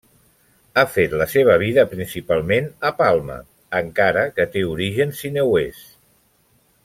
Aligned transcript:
Ha 0.75 0.83
fet 0.93 1.11
la 1.21 1.27
seva 1.33 1.57
vida 1.63 1.83
principalment 1.91 2.71
a 2.89 2.93
Palma, 3.03 3.37
encara 3.81 4.23
que 4.39 4.49
té 4.57 4.65
orígens 4.73 5.21
sineuers. 5.25 5.85